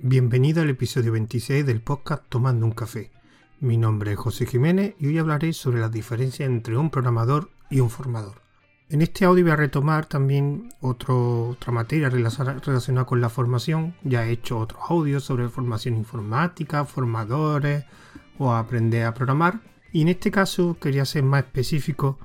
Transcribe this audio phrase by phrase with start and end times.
[0.00, 3.10] Bienvenido al episodio 26 del podcast Tomando un café.
[3.58, 7.80] Mi nombre es José Jiménez y hoy hablaré sobre las diferencias entre un programador y
[7.80, 8.40] un formador.
[8.90, 13.96] En este audio voy a retomar también otra materia relacionada con la formación.
[14.04, 17.84] Ya he hecho otros audios sobre formación informática, formadores
[18.38, 19.62] o aprender a programar.
[19.92, 22.20] Y en este caso quería ser más específico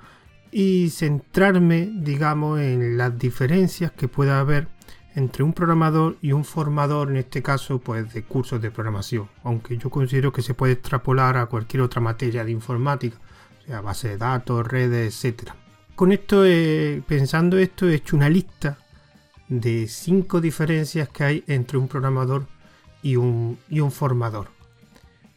[0.51, 4.67] y centrarme, digamos, en las diferencias que pueda haber
[5.15, 9.77] entre un programador y un formador, en este caso, pues de cursos de programación, aunque
[9.77, 13.17] yo considero que se puede extrapolar a cualquier otra materia de informática,
[13.65, 15.51] sea base de datos, redes, etc.
[15.95, 18.77] Con esto, eh, pensando esto, he hecho una lista
[19.47, 22.47] de cinco diferencias que hay entre un programador
[23.03, 24.47] y un, y un formador.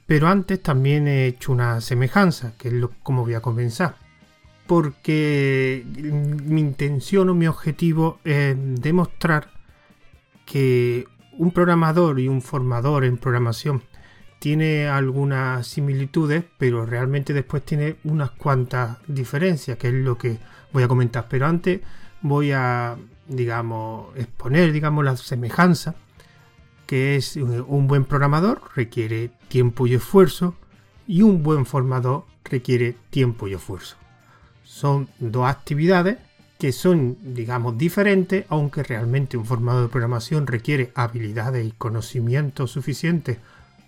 [0.07, 3.97] Pero antes también he hecho una semejanza, que es lo, como voy a comenzar.
[4.67, 9.56] Porque mi intención o mi objetivo es demostrar
[10.47, 13.83] que un programador y un formador en programación
[14.39, 20.39] tiene algunas similitudes, pero realmente después tiene unas cuantas diferencias, que es lo que
[20.73, 21.27] voy a comentar.
[21.29, 21.81] Pero antes
[22.23, 22.97] voy a,
[23.29, 25.95] digamos, exponer, digamos, la semejanza,
[26.87, 30.55] que es un buen programador requiere tiempo y esfuerzo
[31.07, 33.97] y un buen formador requiere tiempo y esfuerzo.
[34.63, 36.19] Son dos actividades
[36.59, 43.39] que son, digamos, diferentes, aunque realmente un formador de programación requiere habilidades y conocimientos suficientes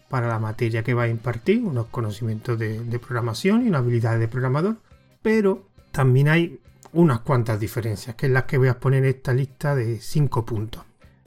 [0.08, 4.28] para la materia que va a impartir, unos conocimientos de, programación y una habilidad de
[4.28, 4.76] programador,
[5.22, 6.60] pero también hay
[6.92, 10.44] unas cuantas diferencias, que es las que voy a exponer en esta lista de 5
[10.44, 10.84] puntos.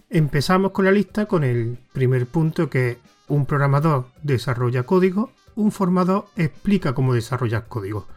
[0.10, 2.98] Empezamos con la lista con el primer punto que
[3.28, 8.08] un programador desarrolla código, un formador explica cómo desarrollar código.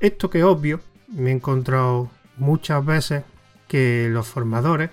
[0.00, 3.24] Esto que es obvio, me he encontrado muchas veces
[3.68, 4.90] que los formadores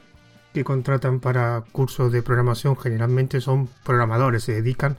[0.54, 4.98] que contratan para cursos de programación generalmente son programadores, se dedican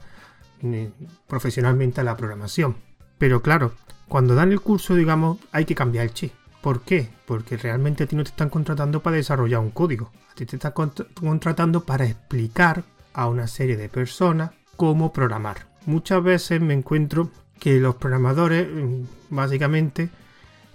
[0.61, 0.91] eh,
[1.27, 2.75] profesionalmente a la programación.
[3.17, 3.73] Pero claro,
[4.07, 6.33] cuando dan el curso, digamos, hay que cambiar el chip.
[6.61, 7.09] ¿Por qué?
[7.25, 10.11] Porque realmente a ti no te están contratando para desarrollar un código.
[10.31, 10.73] A ti te están
[11.13, 12.83] contratando para explicar
[13.13, 15.67] a una serie de personas cómo programar.
[15.85, 17.29] Muchas veces me encuentro
[17.59, 20.09] que los programadores, mm, básicamente,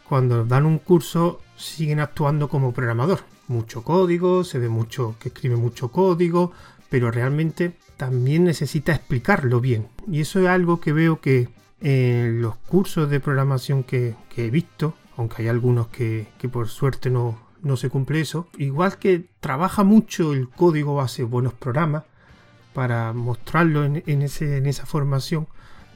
[0.08, 3.20] cuando dan un curso, siguen actuando como programador.
[3.48, 6.52] Mucho código, se ve mucho que escribe mucho código,
[6.88, 9.88] pero realmente también necesita explicarlo bien.
[10.10, 11.48] Y eso es algo que veo que
[11.80, 17.38] en los cursos de programación que, he visto, aunque hay algunos que, por suerte no,
[17.62, 22.04] no se cumple eso, igual que trabaja mucho el código, hace buenos programas
[22.72, 25.48] para mostrarlo en, ese, en esa formación,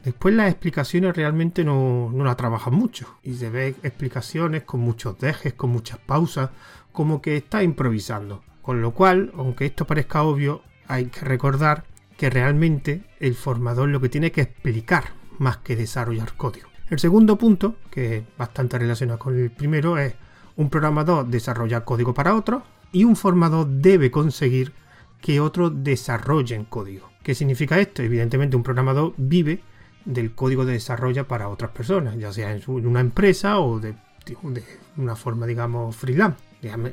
[0.04, 5.18] Después las explicaciones realmente no, no la trabajan mucho y se ve explicaciones con muchos
[5.18, 6.50] dejes, con muchas pausas,
[6.92, 8.42] como que está improvisando.
[8.60, 11.84] Con lo cual, aunque esto parezca obvio, hay que recordar
[12.18, 15.04] que realmente el formador lo que tiene que explicar
[15.38, 16.68] más que desarrollar código.
[16.90, 20.14] El segundo punto, que es bastante relacionado con el primero, es
[20.56, 24.72] un programador desarrolla código para otro y un formador debe conseguir
[25.20, 27.10] que otros desarrollen código.
[27.22, 28.02] ¿Qué significa esto?
[28.02, 29.62] Evidentemente un programador vive
[30.04, 33.94] del código de desarrollo para otras personas, ya sea en una empresa o de,
[34.96, 36.38] una forma, digamos, freelance.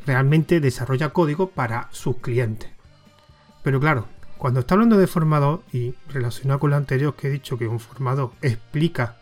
[0.06, 2.70] Realmente desarrolla código para sus clientes.
[3.64, 4.08] Pero claro,
[4.38, 7.80] cuando está hablando de formador y relacionado con lo anterior que he dicho que un
[7.80, 9.18] formador explica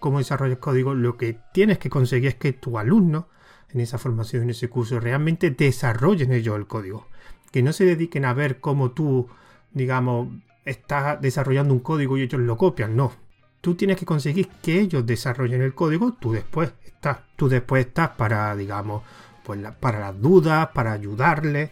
[0.00, 3.28] cómo desarrollar código, lo que tienes que conseguir es que tu alumno
[3.72, 7.06] en esa formación, en ese curso, realmente desarrollen ellos el código.
[7.50, 9.28] Que no se dediquen a ver cómo tú,
[9.72, 10.28] digamos,
[10.64, 12.96] estás desarrollando un código y ellos lo copian.
[12.96, 13.12] No,
[13.62, 18.10] tú tienes que conseguir que ellos desarrollen el código, tú después estás, tú después estás
[18.10, 19.02] para, digamos,
[19.44, 21.70] pues para las dudas, para ayudarles,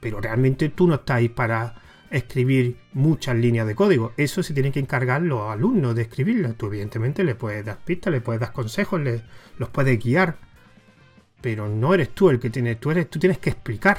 [0.00, 1.74] pero realmente tú no estás ahí para
[2.10, 4.12] escribir muchas líneas de código.
[4.16, 6.56] Eso se tiene que encargar los alumnos de escribirlas.
[6.56, 9.22] Tú evidentemente le puedes dar pistas, le puedes dar consejos, le,
[9.58, 10.36] los puedes guiar,
[11.40, 13.98] pero no eres tú el que tienes, tú eres, tú tienes que explicar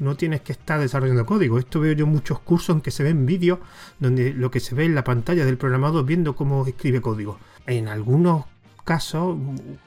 [0.00, 1.58] no tienes que estar desarrollando código.
[1.58, 3.60] Esto veo yo muchos cursos en que se ven vídeos
[4.00, 7.38] donde lo que se ve en la pantalla del programador viendo cómo escribe código.
[7.66, 8.46] En algunos
[8.84, 9.36] casos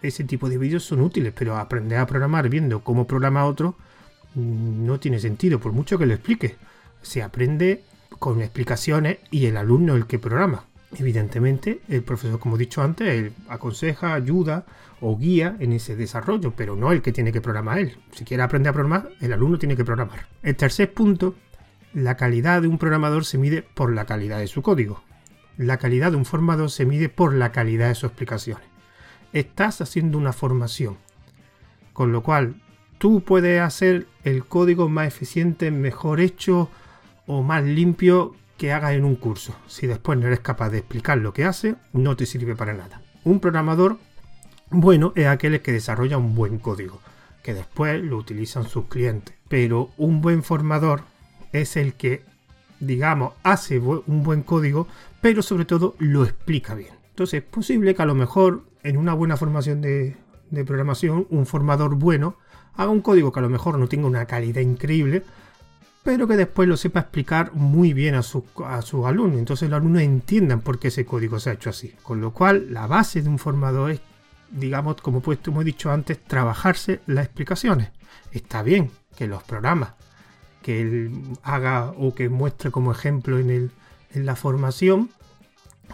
[0.01, 3.75] ese tipo de vídeos son útiles, pero aprender a programar viendo cómo programa otro
[4.35, 6.55] mm, no tiene sentido, por mucho que lo explique.
[7.01, 7.83] Se aprende
[8.19, 10.65] con explicaciones y el alumno el que programa.
[10.97, 14.65] Evidentemente, el profesor, como he dicho antes, aconseja, ayuda
[15.01, 17.97] o guía en ese desarrollo, pero no el que tiene que programar él.
[18.11, 20.27] Si quiere aprender a programar, el alumno tiene que programar.
[20.43, 21.35] El tercer punto,
[21.93, 25.03] la calidad de un programador se mide por la calidad de su código.
[25.57, 28.65] La calidad de un formador se mide por la calidad de sus explicaciones.
[29.33, 30.97] Estás haciendo una formación,
[31.93, 32.61] con lo cual
[32.97, 36.69] tú puedes hacer el código más eficiente, mejor hecho
[37.25, 39.55] o más limpio que hagas en un curso.
[39.67, 43.01] Si después no eres capaz de explicar lo que hace, no te sirve para nada.
[43.23, 43.97] Un programador
[44.69, 46.99] bueno es aquel que desarrolla un buen código,
[47.41, 49.35] que después lo utilizan sus clientes.
[49.49, 51.03] Pero un buen formador
[51.51, 52.23] es el que,
[52.79, 54.87] digamos, hace un buen código,
[55.21, 56.93] pero sobre todo lo explica bien.
[57.09, 60.17] Entonces es posible que a lo mejor en una buena formación de,
[60.65, 62.35] programación, un formador bueno
[62.75, 65.23] haga un código que a lo mejor no tenga una calidad increíble,
[66.03, 69.39] pero que después lo sepa explicar muy bien a sus a su alumnos.
[69.39, 71.95] Entonces los alumnos entiendan por qué ese código se ha hecho así.
[72.03, 74.01] Con lo cual, la base de un formador es,
[74.51, 77.91] digamos, como pues, hemos dicho antes, trabajarse las explicaciones.
[78.31, 79.93] Está bien que los programas
[80.61, 81.11] que él
[81.43, 83.71] haga o que muestre como ejemplo en, el,
[84.11, 85.09] en la formación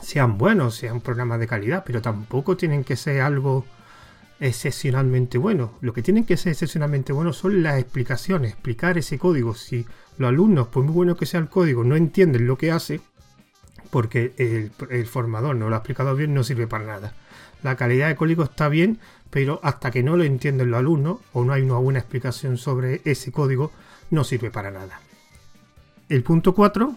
[0.02, 3.66] sean buenos, sean programas de calidad, pero tampoco tienen que ser algo
[4.40, 5.74] excepcionalmente bueno.
[5.82, 9.54] Lo que tienen que ser excepcionalmente bueno son las explicaciones, explicar ese código.
[9.54, 9.86] Si
[10.18, 13.02] los alumnos, por muy bueno que sea el código, no entienden lo que hace,
[13.90, 17.14] porque el, formador no lo ha explicado bien, no sirve para nada.
[17.64, 19.00] La calidad de código está bien,
[19.30, 23.02] pero hasta que no lo entienden los alumnos o no hay una buena explicación sobre
[23.04, 23.72] ese código,
[24.10, 25.02] no sirve para nada.
[26.08, 26.96] El punto 4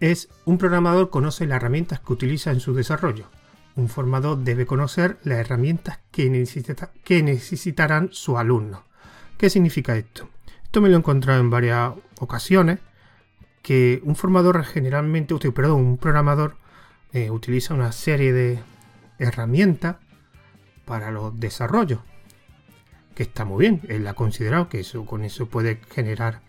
[0.00, 3.26] es un programador conoce las herramientas que utiliza en su desarrollo.
[3.76, 8.84] Un formador debe conocer las herramientas que, necesitarán su alumno.
[9.36, 10.28] ¿Qué significa esto?
[10.62, 12.78] Esto me lo he encontrado en varias ocasiones,
[13.62, 16.56] que un formador generalmente, perdón, un programador
[17.12, 18.58] eh, utiliza una serie de
[19.18, 19.96] herramientas
[20.84, 22.00] para los desarrollos,
[23.14, 26.42] que está muy bien, él ha considerado que eso, con eso puede generar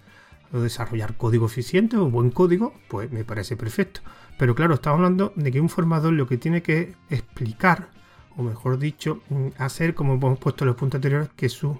[0.52, 4.02] o desarrollar código eficiente o buen código, pues me parece perfecto.
[4.38, 7.88] Pero claro, estamos hablando de que un formador lo que tiene que explicar,
[8.36, 11.78] o mejor dicho, mm, hacer, como hemos puesto en los puntos anteriores, que sus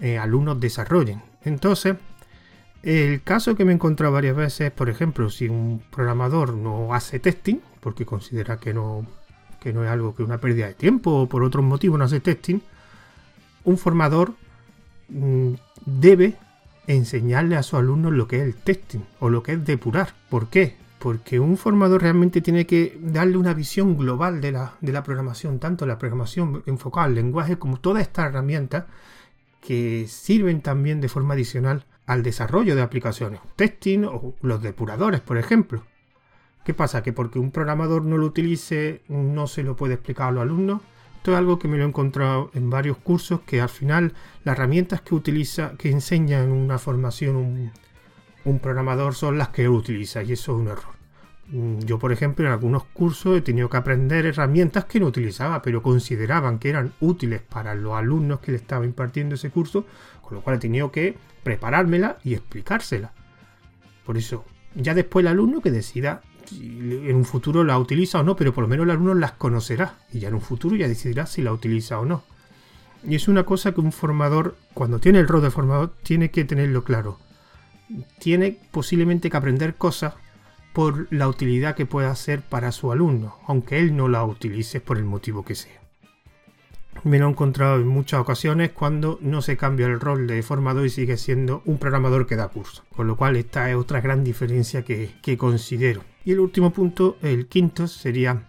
[0.00, 1.22] eh, alumnos desarrollen.
[1.44, 1.96] Entonces,
[2.82, 7.20] el caso que me he encontrado varias veces, por ejemplo, si un programador no hace
[7.20, 9.06] testing, porque considera que no,
[9.60, 12.20] que no es algo que una pérdida de tiempo o por otros motivos no hace
[12.20, 12.60] testing,
[13.64, 14.34] un formador
[15.08, 15.54] mm,
[15.86, 16.36] debe
[16.86, 20.12] enseñarle a sus alumnos lo que es el testing o lo que es depurar.
[20.28, 20.76] ¿Por qué?
[21.04, 25.58] Porque un formador realmente tiene que darle una visión global de la, de la programación,
[25.58, 28.86] tanto la programación enfocada al lenguaje como todas estas herramientas
[29.60, 35.36] que sirven también de forma adicional al desarrollo de aplicaciones, testing o los depuradores, por
[35.36, 35.84] ejemplo.
[36.64, 37.02] ¿Qué pasa?
[37.02, 40.80] Que porque un programador no lo utilice, no se lo puede explicar a los alumnos.
[41.16, 44.56] Esto es algo que me lo he encontrado en varios cursos, que al final las
[44.56, 47.36] herramientas que utiliza, que enseña en una formación
[48.44, 50.93] un, programador son las que utiliza, y eso es un error.
[51.48, 55.62] Mm, yo, por ejemplo, en algunos cursos he tenido que aprender herramientas que no utilizaba,
[55.62, 59.86] pero consideraban que eran útiles para los alumnos que le estaba impartiendo ese curso,
[60.22, 63.12] con lo cual he tenido que preparármela y explicársela.
[64.04, 64.44] Por eso,
[64.74, 68.62] ya después el alumno que decida en un futuro la utiliza o no, pero por
[68.62, 71.52] lo menos el alumno las conocerá y ya en un futuro ya decidirá si la
[71.52, 72.22] utiliza o no.
[73.06, 76.44] Y es una cosa que un formador, cuando tiene el rol de formador, tiene que
[76.44, 77.18] tenerlo claro.
[78.18, 80.14] Tiene posiblemente que aprender cosas
[80.74, 84.98] por la utilidad que pueda hacer para su alumno, aunque él no la utilice por
[84.98, 85.80] el motivo que sea.
[87.04, 90.84] Me lo he encontrado en muchas ocasiones cuando no se cambia el rol de formador
[90.84, 92.84] y sigue siendo un programador que da curso.
[92.94, 96.02] Con lo cual esta es otra gran diferencia que, que considero.
[96.24, 98.48] Y el último punto, el quinto, sería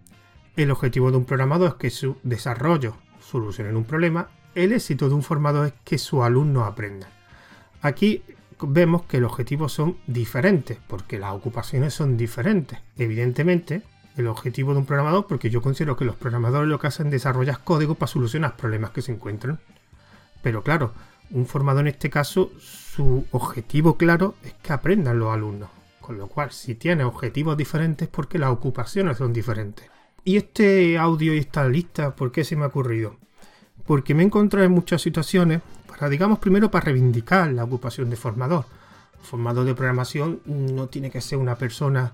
[0.56, 4.30] el objetivo de un programador es que su desarrollo solucione un problema.
[4.56, 7.10] El éxito de un formador es que su alumno aprenda.
[7.82, 8.24] Aquí
[8.62, 12.80] vemos que los objetivos son diferentes, porque las ocupaciones son diferentes.
[12.98, 13.82] Evidentemente,
[14.18, 17.14] el objetivo de un programador, porque yo considero que los programadores lo que hacen es
[17.14, 19.60] desarrollar código para solucionar problemas que se encuentran.
[20.42, 20.94] Pero claro,
[21.32, 25.70] un formador en este caso, su objetivo claro es que aprendan los alumnos.
[26.00, 29.90] Con lo cual, si tiene objetivos diferentes, porque las ocupaciones son diferentes.
[30.24, 33.18] Y este audio y esta lista, ¿por qué se me ha ocurrido?
[33.86, 35.62] Porque me he encontrado en muchas situaciones,
[35.98, 38.66] para, digamos, primero para reivindicar la ocupación de formador.
[39.22, 42.12] formador de programación no tiene que ser una persona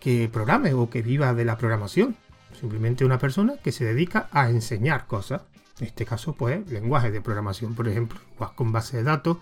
[0.00, 2.16] que programe o que viva de la programación.
[2.58, 5.42] Simplemente una persona que se dedica a enseñar cosas.
[5.80, 8.20] En este caso, pues, lenguaje de programación, por ejemplo,
[8.54, 9.38] con base de datos.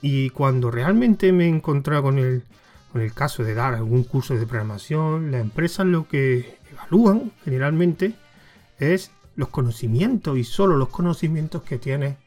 [0.00, 2.44] Y cuando realmente me he encontrado con el,
[2.92, 8.14] con el caso de dar algún curso de programación, las empresas lo que evalúan generalmente
[8.78, 12.21] es los conocimientos y solo los conocimientos que tiene que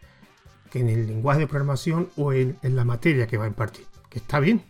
[0.75, 3.85] en el lenguaje de programación o en, la materia que va a impartir.
[4.09, 4.61] Que está bien.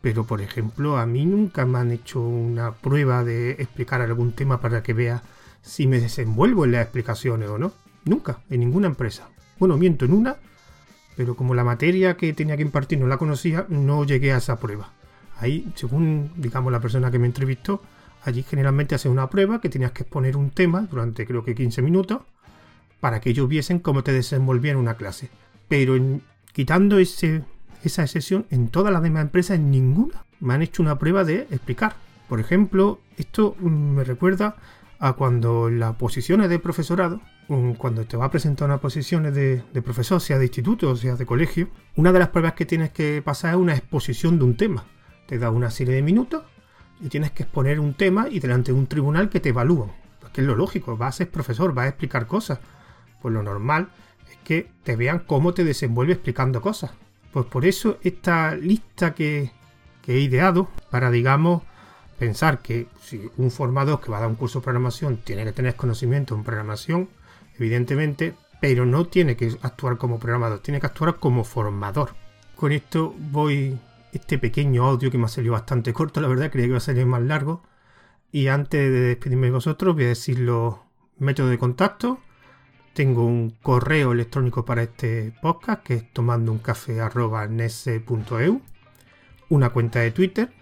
[0.00, 4.60] Pero por ejemplo, a mí nunca me han hecho una prueba de explicar algún tema
[4.60, 5.22] para que vea
[5.62, 7.72] si me desenvuelvo en las explicaciones o no.
[8.04, 9.28] Nunca, en ninguna empresa.
[9.58, 10.36] Bueno, miento en una,
[11.16, 14.58] pero como la materia que tenía que impartir no la conocía, no llegué a esa
[14.58, 14.92] prueba
[15.38, 17.82] Ahí, según digamos la persona que me entrevistó,
[18.24, 21.82] allí generalmente hace una prueba que tenías que exponer un tema durante creo que 15
[21.82, 22.22] minutos
[23.02, 25.28] para que ellos viesen cómo te desenvolvías en una clase.
[25.66, 25.96] Pero
[26.52, 27.42] quitando ese,
[27.82, 31.48] esa sesión, en todas las demás empresas, en ninguna me han hecho una prueba de
[31.50, 31.96] explicar.
[32.28, 34.54] Por ejemplo, esto mm, me recuerda
[35.00, 37.20] a cuando las posiciones de profesorado,
[37.76, 41.16] cuando te va a presentar unas posiciones de, de profesor, sea de instituto o sea
[41.16, 44.56] de colegio, una de las pruebas que tienes que pasar es una exposición de un
[44.56, 44.84] tema.
[45.26, 46.44] Te da una serie de minutos
[47.00, 49.90] y tienes que exponer un tema y delante de un tribunal que te evalúan.
[50.20, 52.60] Porque es lo lógico, vas a ser profesor, vas a explicar cosas.
[53.22, 53.88] Pues lo normal
[54.28, 56.90] es que te vean cómo te desenvuelves explicando cosas.
[57.32, 59.52] Pues por eso esta lista que,
[60.02, 61.62] que he ideado para, digamos,
[62.18, 65.52] pensar que si un formador que va a dar un curso de programación tiene que
[65.52, 67.08] tener conocimiento en programación,
[67.58, 72.14] evidentemente, pero no tiene que actuar como programador, tiene que actuar como formador.
[72.54, 73.78] Con esto voy
[74.12, 76.80] este pequeño audio que me ha salido bastante corto, la verdad, creía que iba a
[76.80, 77.62] salir más largo.
[78.30, 80.76] Y antes de despedirme de vosotros, voy a decir los
[81.18, 82.20] métodos de contacto.
[82.94, 88.60] Tengo un correo electrónico para este podcast que es tomandouncafé.nese.eu,
[89.48, 90.52] una cuenta de Twitter,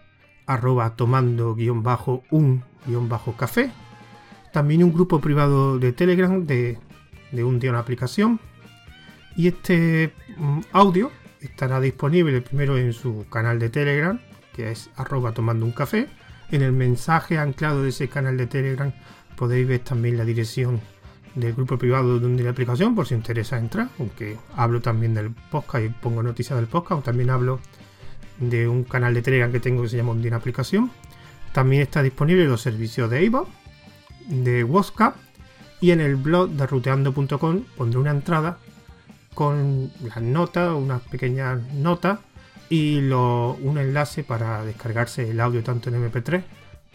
[0.47, 3.73] arroba tomando-un-café,
[4.53, 6.79] también un grupo privado de Telegram de,
[7.33, 8.39] de un día una aplicación.
[9.35, 11.11] Y este mm, audio
[11.41, 14.21] estará disponible primero en su canal de Telegram,
[14.55, 16.07] que es arroba tomando un café.
[16.53, 18.93] En el mensaje anclado de ese canal de Telegram
[19.37, 20.81] podéis ver también la dirección
[21.35, 25.85] del grupo privado de la aplicación por si interesa entrar, aunque hablo también del podcast
[25.85, 27.61] y pongo noticias del podcast, o también hablo
[28.39, 30.91] de un canal de Telegram que tengo que se llama Undina Aplicación.
[31.53, 33.49] También está disponible los servicios de Ivo,
[34.29, 35.17] de WhatsApp
[35.81, 38.59] y en el blog de ruteando.com pondré una entrada
[39.35, 42.19] con las notas, unas pequeñas notas
[42.69, 46.43] y un enlace para descargarse el audio tanto en MP3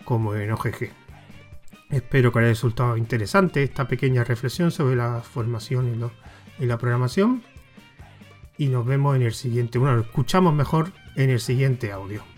[0.06, 1.05] como en OGG.
[1.90, 6.12] Espero que haya resultado interesante esta pequeña reflexión sobre la formación
[6.60, 7.44] y, la programación.
[8.58, 12.35] Y nos vemos en el siguiente, bueno, lo escuchamos mejor en el siguiente audio.